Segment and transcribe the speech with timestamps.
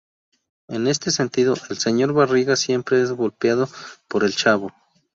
[0.67, 3.69] En este sentido, el señor Barriga siempre es golpeado
[4.07, 4.73] por el Chavo.